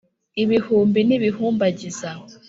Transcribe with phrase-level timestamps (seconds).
[0.43, 2.09] ibihumbi n’ibihumbagiza